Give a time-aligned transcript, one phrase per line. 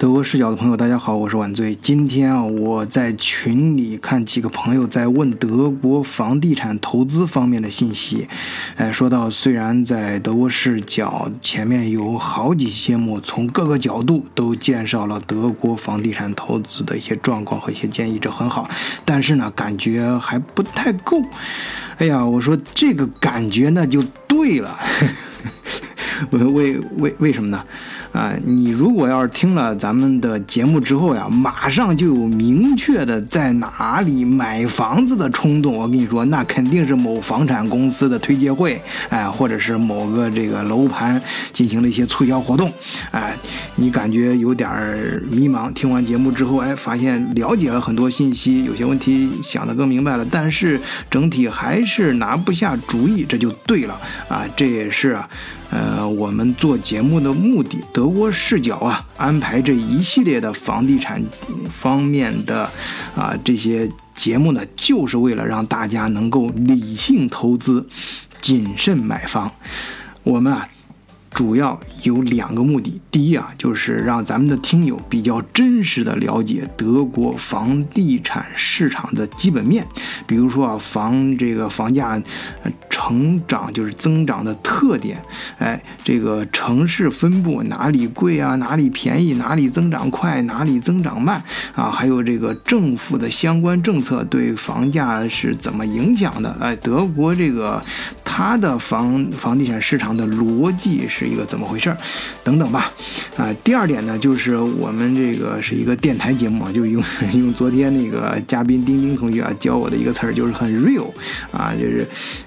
[0.00, 1.74] 德国视角的朋友，大家好，我是晚醉。
[1.74, 8.26] 今天啊，我在群里看几个朋友在问德国房地产投资方面的信息。
[8.76, 18.66] 哎，说到虽然在德国视角前面有好几期节目，从各个角度都介绍了德国房地产投资的一些状况和一些建议，这很好。
[19.04, 21.20] 但是呢，感觉还不太够。
[21.98, 24.78] 哎呀，我说这个感觉那就对了。
[26.30, 27.64] 为为为为什么呢？
[28.12, 41.22] 啊，你如果要是听了咱们的节目之后呀，马上就有明确的在哪里买房子的冲动，我跟你说，那肯定是某房产公司的推介会，哎，或者是某个这个楼盘
[41.52, 42.72] 进行了一些促销活动，
[43.12, 43.36] 哎，
[43.76, 44.68] 你感觉有点
[45.30, 45.72] 迷茫。
[45.72, 53.94] 听完节目之后，哎，发现了解了很多信息，有些问题想得更明白了，但是整体还是拿不下主意，这就对了
[54.28, 55.28] 啊，这也是啊。
[55.70, 61.22] 呃，我们做节目的目的，德国视角啊，安排这一系列的房地产
[61.72, 62.68] 方面的
[63.14, 67.86] 啊这些节目呢，就是为了让大家能够理性投资，
[68.40, 69.50] 谨慎买房。
[70.22, 70.68] 我们啊。
[71.32, 79.86] 主要有两个目的，第一啊，就是让咱们的听友比较真实的了解德国房地产市场的基本面，
[80.26, 82.20] 比如说啊，房这个房价
[83.00, 85.16] 成长就是增长的特点，
[85.56, 91.42] 哎，这个城市分布哪里贵啊，哪里便宜，哪里增长快，哪里增长慢
[91.74, 96.54] 啊，还有这个政府的相关政策对房价是怎么影响的？
[96.60, 97.82] 哎，德国这个
[98.22, 101.30] 它的房房地产市场的逻辑是。
[101.30, 101.96] 一个怎么回事，
[102.42, 102.90] 等等吧，
[103.36, 107.00] 啊，第二点呢，就是我们这个是一个电台节目，就用
[107.34, 111.06] 用昨天那个嘉宾丁丁同学啊教我的一个词儿，就是很 real，
[111.52, 112.04] 啊，就是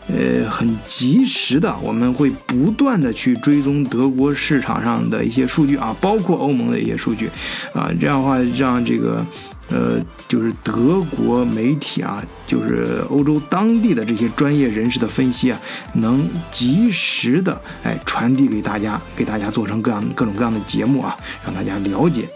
[0.09, 7.29] 呃很及时的，我们会不断的去追踪德国市场上的一些数据啊，包括欧盟的一些数据，
[7.73, 9.25] 啊，这样的话让这个。
[9.69, 15.59] 呃，就是德国媒体啊，就是欧洲当地的这些专业人士的分析啊，
[15.93, 21.15] 能及时的哎传递给大家，给大家做成各样各种各样的节目啊，
[21.45, 22.27] 让大家了解。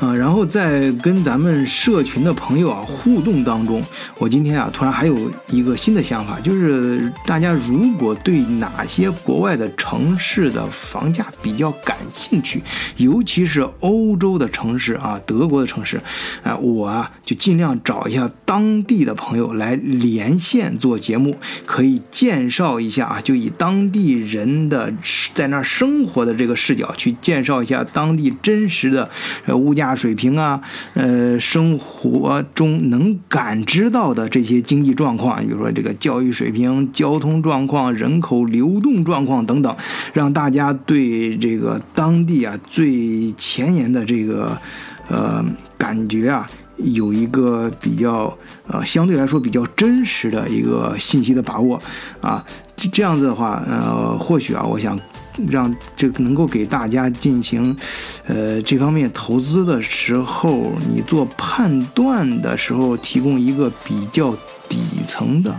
[0.00, 3.82] 啊，然后在跟咱们社群的朋友啊互动当中，
[4.18, 5.16] 我今天啊突然还有
[5.48, 12.60] 一个新的想法，就是大家如果对哪些国外的城市的房价比较感兴趣，
[12.96, 16.00] 尤其是欧洲的城市啊，德国的城市，
[16.42, 24.92] 哎，我啊就尽量找一下当地的朋友来连线做节目，可以介绍一下啊，就以当地人的
[25.34, 29.08] 在那儿生活的这个视角去介绍一下当地真实的
[29.46, 29.83] 呃物价。
[29.84, 30.60] 价水平啊，
[30.94, 39.76] 呃，生活中能感知到的这些经济状况，比如说这个教育水平、交通状况、人口流动状况等等，
[40.14, 44.56] 让大家对这个当地啊最前沿的这个
[45.08, 45.44] 呃
[45.76, 51.78] 感觉啊有一个比较呃相对来说比较真实的一个信息的把握
[52.22, 52.44] 啊，
[52.90, 54.98] 这样子的话，呃，或许啊，我想。
[55.48, 57.76] 让这个能够给大家进行，
[58.26, 64.34] 呃，这方面投资的时候，你做判断的时候，提供一个比较
[64.68, 65.54] 底层的，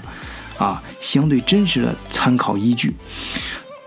[0.57, 2.93] 啊，相对真实的参考依据。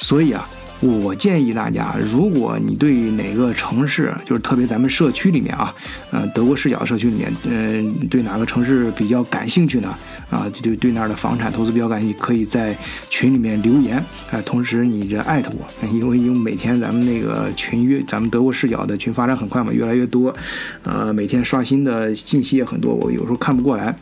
[0.00, 0.48] 所以啊。
[0.80, 5.74] 我建议大家，如果你对哪个城市，就是特别咱们社区里面啊，
[6.12, 9.92] 呃，德国视角社区里面，嗯，对哪个城市比较感兴趣呢？
[10.30, 12.76] 啊，就对对那儿的房产投资比较感兴趣，可以在
[13.10, 13.96] 群里面留言，
[14.30, 20.32] 啊，同时你这艾特我， 因为因为每天咱们那个群越，咱们德国视角的群发展很快嘛，越来越多，
[20.84, 23.96] 呃，每天刷新的信息也很多，我有时候看不过来。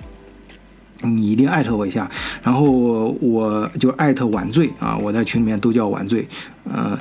[1.03, 2.11] 你一定艾特我一下，
[2.43, 2.71] 然后
[3.21, 6.27] 我就艾特晚醉啊，我在群里面都叫晚醉，
[6.65, 6.99] 呃，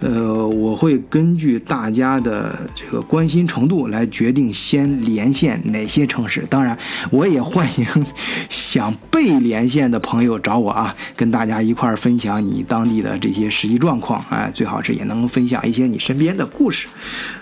[0.00, 6.44] 呃，我会根据大家的这个关心程度来决定先连线哪些城市。
[6.50, 6.76] 当然，
[7.10, 7.86] 我也欢迎
[8.50, 16.86] 想被连线的朋友找我啊，跟大家一块儿分享你当地的这些实际状况，哎，最好是也能分享一些你身边的故事，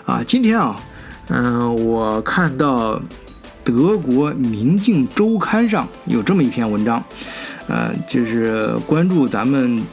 [0.05, 0.79] 啊，今天啊，
[1.27, 3.01] 嗯，我看到。
[3.67, 7.03] 德国《明镜周刊》上有这么一篇文章，
[7.67, 9.83] 呃，就是关注咱们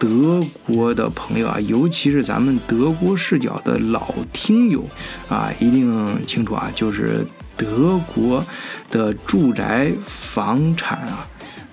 [0.00, 4.84] 德国的朋友啊，尤其是咱们德国视角的老听友
[5.28, 7.24] 啊，一定清楚啊，就是
[7.56, 8.44] 德国
[8.88, 11.24] 的住宅房产啊，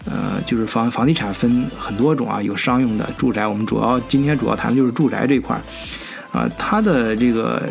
[0.06, 5.62] 呃，就是房房地产分很多种啊，有商用的住宅，我们主要今天主要谈的就是住宅这块儿
[6.38, 7.68] 啊，它的这个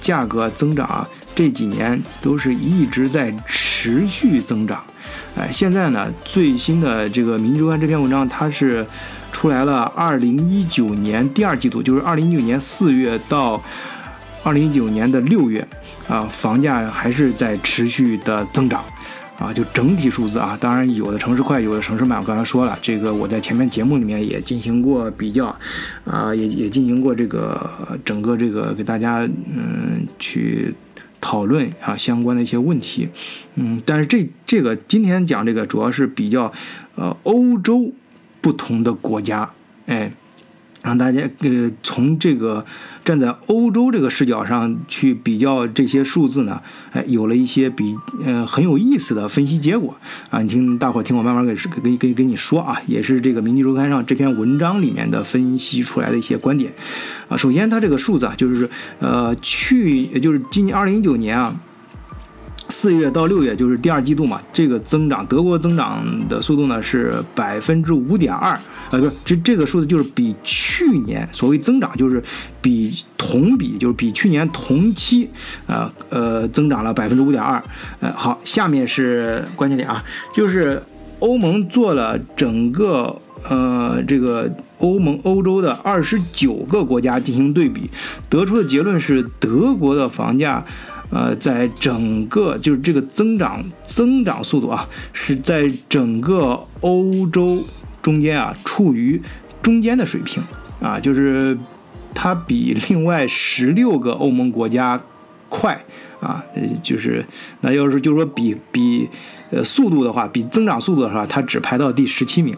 [0.00, 1.06] 价格增长啊。
[1.38, 4.82] 这几年都是一直在持续增长，
[5.36, 8.84] 哎，现在呢，最新的这个《民周刊》这篇文章，它是
[9.30, 13.62] 出来了，二零一九年第二季度，就是二零一九年四月到
[14.42, 15.64] 二零一九年的六月，
[16.08, 18.82] 啊，房价还是在持续的增长，
[19.38, 22.18] 啊，就整体数字啊，当然有的城市快，有的城市慢。
[22.18, 25.56] 我刚才说了，这个我在前面节目里面也进行过比较，
[26.04, 27.70] 啊，也也进行过这个
[28.04, 30.74] 整个这个给大家嗯去
[31.20, 33.08] 讨论啊相关的一些问题，
[33.54, 36.52] 嗯，但是这这个今天讲这个主要是比较
[36.94, 37.92] 呃欧洲
[38.40, 39.50] 不同的国家，
[39.86, 40.12] 哎。
[40.82, 42.64] 让大家呃从这个
[43.04, 46.60] 站在欧洲这个视角上去比较这些数字呢，
[46.92, 49.96] 哎，有了一些比呃很有意思的分析结果
[50.30, 50.40] 啊。
[50.40, 56.72] 你听大伙儿听我慢慢给给给给你说啊，也是这个《明镜周刊》上这篇文章里面的分析出来的一些观点
[57.28, 57.36] 啊。
[57.36, 58.68] 首先，它这个数字啊，就是
[59.00, 61.54] 呃去就是今年二零一九年啊。
[62.70, 68.60] 四月到六月就是第二季度嘛，这个增长，德国增长的速度呢是百分之五点二，
[68.90, 72.22] 呃，不是，这这个数字就是比去年所谓增长，就是
[72.62, 75.28] 比同比，就是比去年同期，
[75.66, 77.62] 呃呃，增长了百分之五点二。
[78.00, 80.02] 呃，好，下面是关键点啊，
[80.34, 80.82] 就是
[81.18, 87.90] 欧盟做了整个呃这个欧盟欧洲的二十九个国家进行对比，
[88.28, 90.64] 得出的结论是德国的房价。
[91.10, 97.64] 呃，在整个就是这个增长增长速度啊，是在整个欧洲
[98.02, 99.20] 中间啊，处于
[99.62, 100.42] 中间的水平
[100.80, 101.56] 啊，就是
[102.14, 105.00] 它比另外十六个欧盟国家
[105.48, 105.84] 快
[106.20, 107.24] 啊，呃，就是
[107.60, 109.08] 那要是就是说比比
[109.50, 112.56] 呃速度的话，比增长速度的话，它只排到第十七名。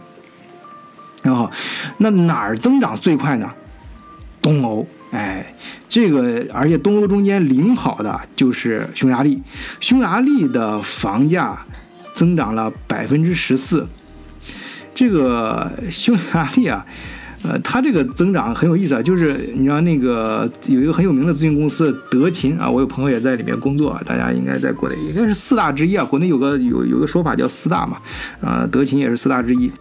[1.22, 1.50] 然后，
[1.98, 3.52] 那哪儿增长最快呢？
[4.40, 4.86] 东欧。
[5.10, 5.54] 哎，
[5.88, 9.42] 这个而且东欧中间领跑的就是匈牙利，
[9.80, 11.58] 匈牙利的房价
[12.14, 13.86] 增长了百分之十四。
[15.00, 16.84] 这个匈牙利啊，
[17.42, 27.96] 呃，它这个增长很有意思啊，就是你知道那个有一个很有名的咨询公司德勤啊，我有朋友也在里面工作，大家应该在国内应该是四大之一啊，国内有个有有个说法叫四大嘛，
[28.42, 29.72] 啊，德勤也是四大之一。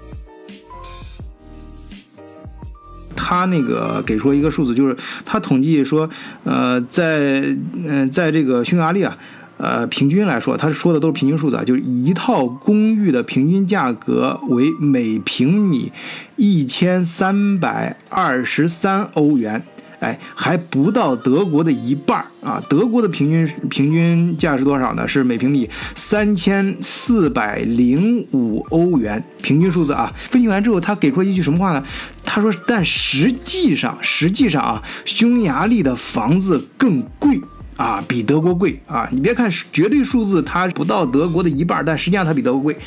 [3.14, 4.96] 他那个给出一个数字，就是
[5.26, 6.10] 他统计说，
[6.46, 7.44] 呃，在
[7.86, 9.18] 嗯，在这个匈牙利啊，
[9.60, 15.92] 呃，平均来说，他说的都是平均数字啊，就是一套公寓的平均价格为每平米
[16.38, 19.62] 一千三百二十三欧元。
[20.00, 22.64] 哎，还不到德国的一半啊！
[22.70, 25.06] 德国的平均平均价是多少呢？
[25.06, 30.10] 是每平米三千四百零五欧元，平均数字啊。
[30.16, 31.84] 分析完之后，他给出了一句什么话呢？
[32.24, 37.42] 他说：“但实际上，实际上啊，匈牙利的房子更贵。”
[37.80, 39.08] 啊，比德国贵啊！
[39.10, 42.78] 你别看绝对数字它不到德国的一半，但实际上它比德国贵。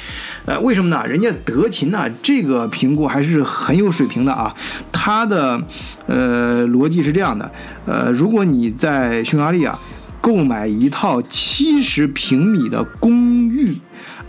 [0.45, 1.03] 呃，为什么呢？
[1.07, 4.55] 人家德勤呢，这个评估还是很有水平的啊。
[4.93, 5.59] 它的
[6.07, 7.51] 呃逻辑是这样的：
[7.87, 9.79] 呃，如果你在匈牙利啊
[10.21, 13.75] 购买一套七十平米的公寓，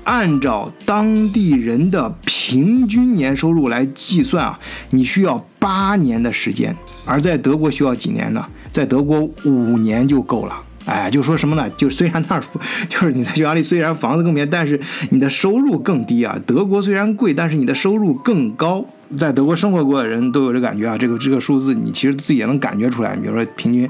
[0.05, 4.57] 按照当地人的平均年收入来计算啊，
[4.91, 6.73] 你需要八年的时间；
[7.03, 8.45] 而在德国需要几年呢？
[8.73, 10.55] 在德国五年就够了，
[10.85, 11.69] 哎，就说什么呢？
[11.77, 12.43] 就虽然那儿，
[12.89, 14.77] 就是你在匈牙利虽然房子更便宜，但是
[15.11, 16.35] 你的收入更低啊。
[16.47, 18.83] 德国虽然贵，但是你的收入更高。
[19.15, 20.97] 在德国生活过的人都有这感觉啊。
[20.97, 23.15] 这个这个数字你其实自己也能感觉出来。
[23.15, 23.87] 比如说平均，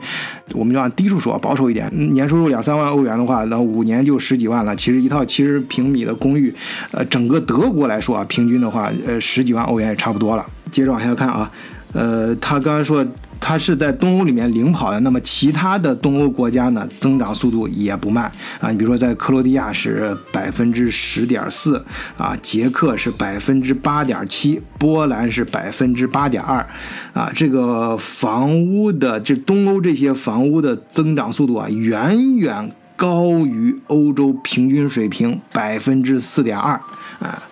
[0.51, 4.75] 我们就按低处说，保守一点，年收入两三万欧元的话，那五年就十几万了。
[4.75, 6.54] 其实一套七十平米的公寓，
[6.92, 10.45] 呃，整个德国来说啊，平均的话，呃，十几万欧元也差不多了。
[10.69, 11.49] 接着往下看啊，
[11.94, 13.06] 呃，他刚才说。
[13.45, 18.31] 它是在东欧里面领跑的，那么其他的东欧国家呢，增长速度也不慢
[18.62, 18.71] 啊。
[18.71, 21.83] 你比如说，在克罗地亚是百分之十点四
[22.18, 26.66] 啊，捷克是百分之八点七，波兰是百分之八点二
[27.12, 27.30] 啊。
[27.35, 36.80] 这个房屋的这东欧这些房屋的增长速度啊，远远高于欧洲平均水平百分之四点二
[37.19, 37.44] 啊。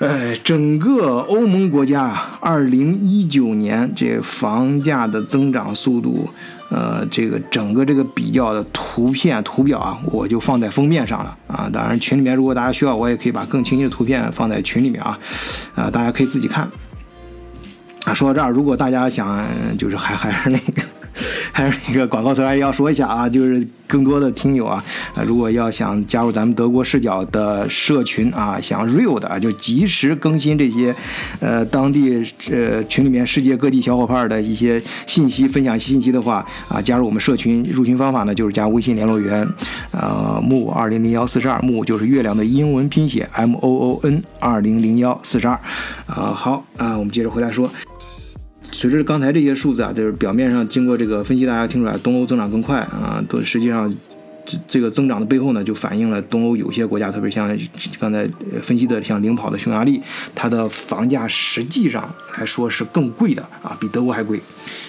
[0.00, 6.26] 呃，整个欧盟国家啊，二零一九年这房价的增长速度，
[6.70, 11.68] 呃，这个整个这个比较的图片图表啊，我就放在封面上了啊。
[11.70, 15.18] 当然，群里面如果大家需要，我也可以把更清晰的图片放在群里面啊，
[15.74, 16.66] 啊，大家可以自己看。
[18.06, 19.44] 啊，说到这儿，如果大家想，
[19.76, 20.82] 就是还还是那个。
[21.52, 24.82] 还是那个广告词，还要说一下啊，就是更多的听友啊，
[25.14, 30.94] 啊，如果要想加入咱们德国视角的社群啊，想 real 的啊，就及时更新这些，
[31.40, 39.46] 呃，当地呃群里面世界各地小伙伴的一些信息，分享信息的话啊，加入我们社群，入群方法呢就是加微信联络员，
[39.92, 45.54] 呃，木二零零幺四十二，木就是月亮的英文拼写 M O O N 二零零幺四十二，
[46.06, 47.70] 啊，好啊，我们接着回来说。
[48.72, 53.92] 随着刚才这些数字啊，就是表面上经过这个分析，大家听出来东欧增长更快啊，都实际上
[54.68, 57.48] 这个增长的背后呢，就反映了东欧有些国家，特别像
[57.98, 58.28] 刚才
[58.62, 60.00] 分析的像领跑的匈牙利，
[60.34, 64.40] 它的房价实际上来说是更贵的啊，比德国还贵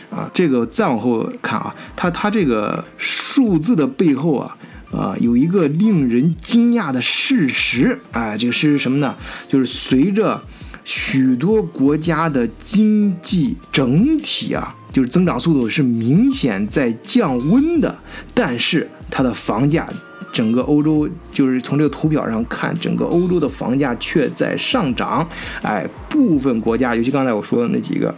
[0.09, 0.29] 啊。
[0.33, 4.57] 这个再往后看啊，它它这个数字的背后啊。
[4.91, 9.15] 啊，有一个令人惊讶的事实，哎，这个事实什么呢？
[9.47, 10.43] 就是随着
[10.83, 17.97] 许多国家的经济整体啊，就是增长速度是明显在降温的，
[18.33, 19.87] 但是它的房价，
[20.33, 25.27] 整个欧洲就是从这个图表上看，整个欧洲的房价却在上涨。
[25.61, 28.15] 哎，部分国家，尤其刚才我说的那几个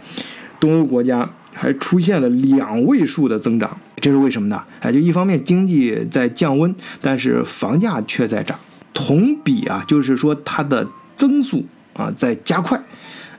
[0.58, 3.76] 东欧国家，还出现了两位数的增长。
[4.00, 4.62] 这是为什么呢？
[4.80, 8.58] 哎，就一方面经济在降温，但是房价却在涨，
[8.92, 10.86] 同比啊，就是说它的
[11.16, 12.78] 增速啊在加快，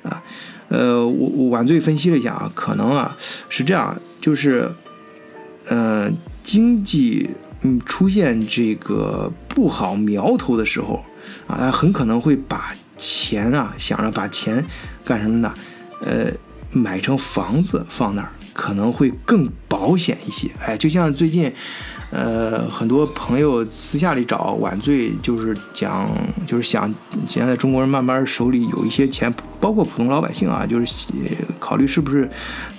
[0.01, 0.23] 啊，
[0.69, 3.15] 呃，我我晚醉分析了一下啊，可能啊
[3.47, 4.71] 是这样，就是，
[5.69, 6.09] 呃，
[6.43, 7.29] 经济
[7.65, 11.03] 嗯出现这个不好苗头的时候
[11.47, 14.63] 啊，他很可能会把钱啊想着把钱
[15.03, 15.53] 干什么呢？
[16.01, 16.31] 呃，
[16.71, 18.29] 买成房子放那儿。
[18.53, 21.51] 可能会更保险一些，哎，就像最近，
[22.09, 26.09] 呃，很多朋友私下里找晚醉，就是讲，
[26.47, 26.89] 就是想
[27.27, 29.29] 现在中国人慢慢手里有一些钱，
[29.65, 31.07] 包括普通老百姓啊，就是
[31.59, 32.29] 考虑是不是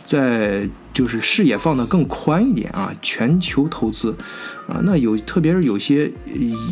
[0.04, 0.68] 在。
[0.96, 4.16] 就是视野放得更宽一点啊，全球投资，
[4.66, 6.10] 啊，那有特别是有些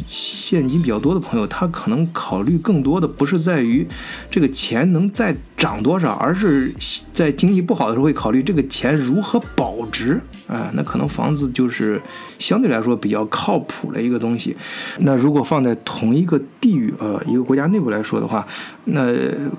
[0.09, 3.87] 现金比较多的朋友，他可能考虑更多的不是在于
[4.31, 6.73] 这个钱能再涨多少，而是
[7.13, 10.71] 在经济不好的时候会考虑这个钱如何保值啊。
[10.73, 12.01] 那可能房子就是
[12.39, 14.57] 相对来说比较靠谱的一个东西。
[15.01, 18.47] 那如果放在同一个地域呃一个国家内部来说的话，
[18.85, 19.13] 那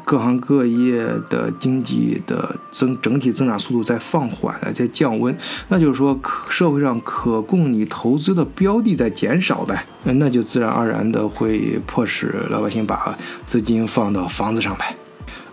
[0.04, 4.56] 各行各业的经济的增整体增长速度在放缓。
[4.74, 5.36] 在降温，
[5.70, 14.96] 那就是说，可社会上可供你投资的标的在减少呗，那就自然而然的会迫使老百姓把资金放到房子上呗，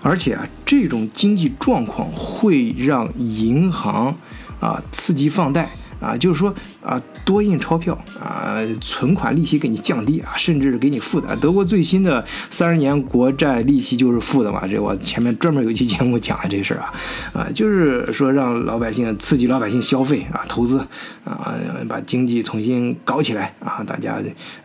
[0.02, 4.14] 而且啊，这种经济状况会让银行
[4.60, 5.70] 啊刺激放贷。
[6.02, 11.36] 啊，就是说啊，多印钞票啊，存款利息给你降低啊，甚至给你负的。
[11.36, 16.92] 德国最新的三十年国债利息就是负的嘛，这我前面专门有一期节目讲了这事儿啊，
[17.32, 20.78] 啊，就是说让老百姓刺激老百姓消费啊，投资
[21.24, 21.54] 啊，
[21.88, 24.16] 把经济重新搞起来啊，大家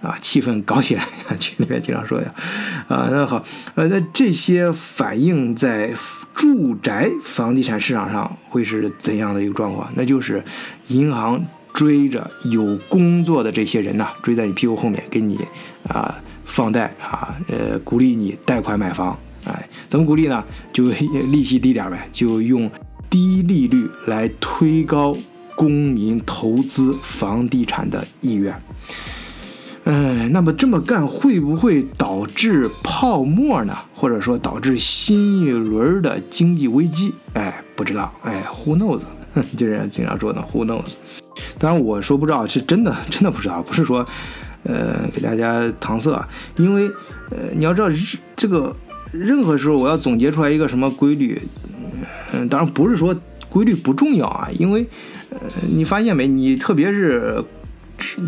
[0.01, 1.03] 啊气氛搞起来，
[1.37, 2.25] 群里面经常说的
[2.87, 3.43] 啊，那好，
[3.75, 5.93] 呃，那这些反映在。
[6.37, 9.91] 住宅房地产市场上会是怎样的一个状况？
[9.95, 10.41] 那就是
[10.87, 15.39] 银行追着有工作的这些人呐，追在你屁股后面给你
[15.89, 16.13] 啊
[16.45, 19.17] 放贷啊，呃鼓励你贷款买房。
[19.45, 20.43] 哎，怎么鼓励呢？
[20.71, 22.69] 就利息低点呗，就用
[23.09, 25.17] 低利率来推高
[25.55, 28.53] 公民投资房地产的意愿。
[29.85, 33.75] 嗯，那么这么干会不会导致泡沫呢？
[33.99, 37.11] 或者说导致新一轮的经济危机？
[37.33, 38.13] 哎，不知道。
[38.21, 39.01] 哎，Who knows？
[39.57, 40.93] 就是经常说的 Who knows？
[41.57, 44.05] 当然我说不知道是真的，真的不知道，不是说
[44.65, 46.23] 呃给大家搪塞。
[46.57, 46.87] 因为
[47.31, 47.89] 呃你要知道
[48.35, 48.75] 这个
[49.11, 51.41] 任何时候我要总结出来一个什么规律，
[52.33, 53.15] 嗯，当然不是说
[53.49, 54.87] 规律不重要啊，因为
[55.31, 55.39] 呃
[55.75, 56.27] 你发现没？
[56.27, 57.43] 你特别是。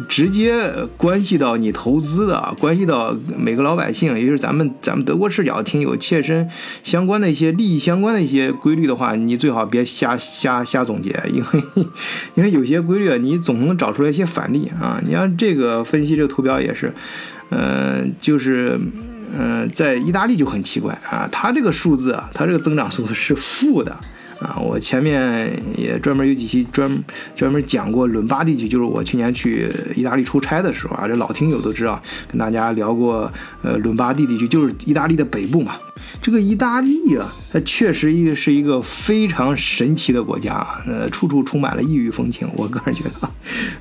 [0.07, 6.49] 直接关系到你投资的，关系到每个老百姓，也就是咱们咱们德国视角挺有切身
[6.83, 11.63] 相关的一些利益相关的一些规律的话，你最好别瞎瞎瞎总结，因为
[12.35, 14.99] 因为有些规律你总能找出来一些反例啊。
[15.05, 16.93] 你像这个分析这个图表也是，
[17.49, 18.79] 嗯，就是
[19.37, 23.95] 嗯，在意大利就很奇怪啊，它这个数字啊，它这个增长速度是负的。
[24.39, 26.89] 啊，我前面也专门有几期专
[27.35, 33.31] 专门讲过伦巴地区，就是我去年去意大利出差的时候啊，这老听友都知道，跟大家聊过，
[33.61, 35.75] 呃，伦巴第地区就是意大利的北部嘛。
[36.21, 42.47] 这个意大利啊，它确实一个是一个非常神奇的国家，呃，处处充满了异域风情。
[42.55, 43.29] 我个人觉得，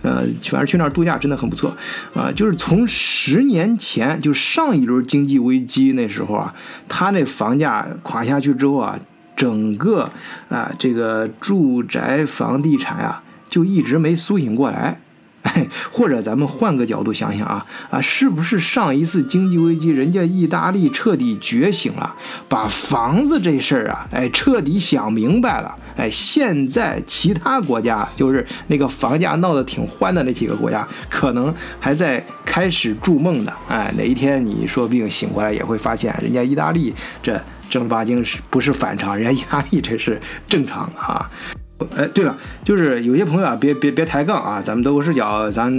[0.02, 1.72] 呃，反正去那儿度假真的很不错
[2.12, 2.32] 啊。
[2.32, 6.52] 就是从十年前，就上一轮经济危机那时候啊，
[6.88, 8.98] 它那房价垮下去之后啊。
[9.38, 10.10] 整个
[10.50, 15.00] 啊，这个住宅房地产啊，就一直没苏醒过来。
[15.90, 22.14] 或者咱们换个角度想想啊啊，是不是上一次经济危机，人家意大利彻底觉醒了，
[22.48, 25.74] 把房子这事儿啊，哎，彻底想明白了。
[25.96, 33.52] 哎，现在其他国家就是那个房价闹得挺欢的那几个国家，可能还在开始筑梦呢。
[33.68, 36.92] 哎，哪一天你说不定醒过来，也会发现人家意大利
[37.22, 37.40] 这。
[37.68, 39.16] 正儿八经是不是反常？
[39.16, 41.30] 人家意大利这是正常啊。
[41.96, 44.60] 哎，对了，就是有些朋友啊，别别别抬杠啊！
[44.60, 45.70] 咱们德国视角，咱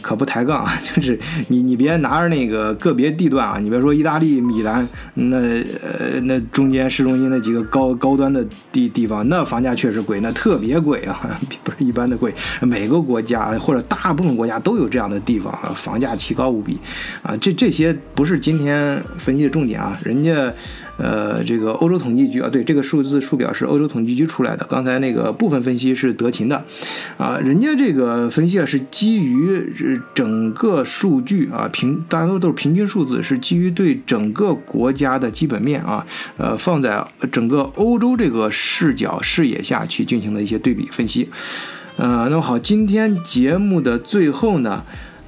[0.00, 0.72] 可不抬杠啊！
[0.96, 12.32] 就是你你别拿着那个个别地段啊，你别说意大利米兰那呃那中间市中心那几个高高端的地地方，那房价确实贵，那特别贵啊， 不是一般的贵。
[12.62, 16.78] 每个国家或者大部分国家都有这样的地方，房价奇高无比
[17.22, 17.36] 啊！
[17.36, 20.50] 这这些不是今天分析的重点啊，人家。
[21.02, 24.64] 呃，这个欧洲统计局啊，对这个数字数表是欧洲统计局出来的。
[24.70, 26.64] 刚才那个部分分析是德勤的，
[27.18, 36.06] 啊，人家这个分析啊是基于整个数据啊平，大家都都是平均数字，是基于对整个国家的基本面啊，
[36.36, 41.28] 呃，放在整个欧洲这个视角视野下去进行的一些对比分析。
[41.96, 44.82] 呃，那么好，今天节目的最后呢，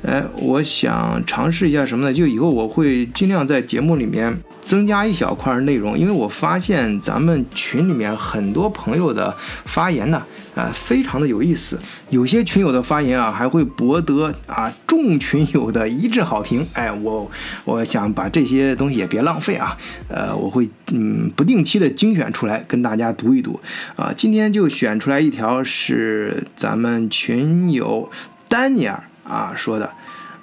[0.04, 2.14] 哎，我想尝试一下什么呢？
[2.14, 4.37] 就以后我会尽量在节目里面。
[4.64, 10.23] 增加一小块内容，因为我发现咱们群里面很多朋友的发言呢，
[10.54, 11.78] 啊，非常的有意思。
[12.08, 16.66] 有些群友的发言啊，还会博得啊众群友的一致好评。
[16.73, 17.30] 哎，我
[17.66, 19.76] 我想把这些东西也别浪费啊，
[20.08, 23.61] 呃，我会嗯不定期的精选出来跟大家读一读。
[23.96, 28.11] 啊，今天就选出来一条是咱们群友
[28.49, 29.93] 丹尼尔啊说的。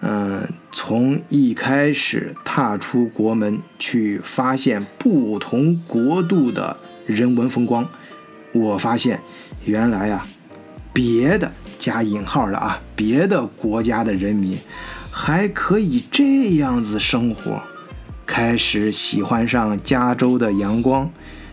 [0.03, 7.88] 嗯，从一开始踏出国门去发现不同国度的人文风光，
[8.51, 9.19] 我发现
[9.65, 10.25] 原来啊，
[10.91, 14.57] 别的加引号的啊，别的国家的人民
[15.11, 17.61] 还可以这样子生活。
[18.25, 21.11] 开始喜欢上加州的阳光，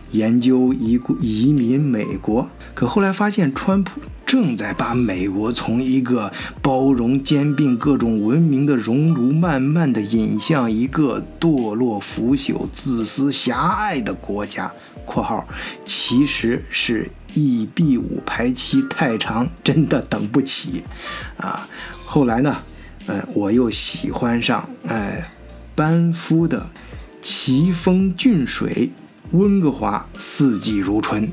[0.09, 4.01] 研究移移民美国，可后来发现川普。
[4.29, 6.31] 正在把美国从一个
[6.61, 14.71] 包容兼并各种文明的熔炉，慢慢的引向一个堕落腐朽、自私狭隘的国家
[15.03, 15.43] （括号
[15.83, 20.83] 其实是 E B 五排期太长，真的等不起）。
[21.37, 21.67] 啊，
[22.05, 22.55] 后来呢，
[23.07, 25.27] 呃，我又喜欢上哎，
[25.73, 26.69] 班夫的
[27.19, 28.91] 奇峰峻水，
[29.31, 31.27] 温哥华四季如春。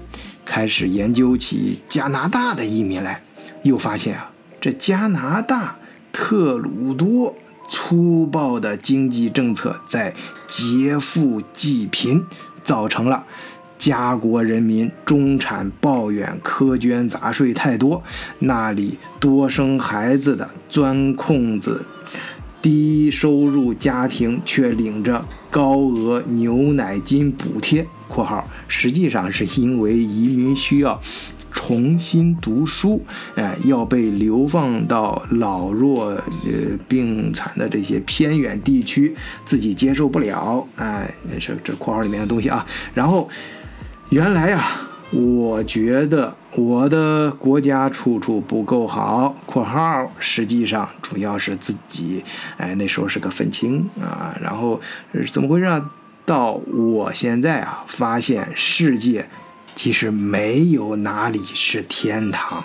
[0.47, 3.23] 开始研究起加拿大的移民来，
[3.63, 4.31] 又发现啊，
[4.61, 5.77] 这加拿大
[6.13, 7.37] 特鲁多
[7.69, 10.15] 粗暴的经济政策在
[10.47, 12.25] 劫富济贫，
[12.63, 13.27] 造成了
[13.77, 18.03] 家国人民中产抱怨苛捐杂税太多，
[18.39, 21.85] 那里多生孩子的钻空子，
[22.63, 27.87] 低收入家庭却领着高额牛奶金补贴。
[28.17, 30.99] 括号实际上是因为移民需要
[31.53, 42.65] 重新读书，哎，要被流放到老弱呃病残的这些偏远地区，自己接受不了，哎，是这括号里面的东西啊。
[42.95, 43.29] 然后
[44.09, 44.81] 原来呀，
[45.13, 52.25] 我觉得我的国家处处不够好，括号实际上主要是自己，
[52.57, 54.35] 哎，那时候是个愤青啊。
[54.43, 54.81] 然后
[55.31, 55.91] 怎么回事啊？
[56.27, 59.31] 到我现在啊，发现世界
[59.77, 62.65] 其实没有哪里是天堂。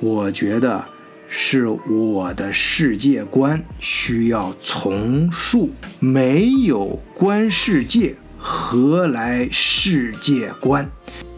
[0.00, 0.84] 我觉得
[1.26, 5.70] 是我的世界观需要重塑。
[5.98, 10.86] 没有观世界，何来世界观？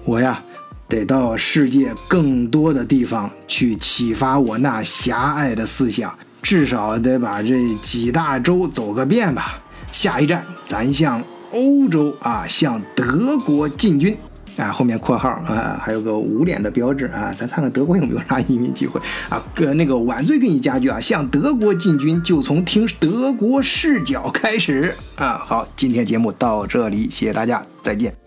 [0.04, 0.42] 我呀，
[0.88, 9.60] 得到世界更多的地方去启发我那狭隘的思想，至少得把这几大洲走个遍吧。
[9.92, 11.22] 下一站，咱向。
[11.52, 14.16] 欧洲啊，向德国进军
[14.56, 19.42] 啊，后面括号啊，还有个捂脸的标志啊，咱看看德国有没有啥移民机会啊？
[19.54, 25.36] 哥，那个晚醉给你加句啊，向德国进军就从听德国视角开始啊。
[25.38, 28.21] 好，今天节目到这里，谢谢大家，再见。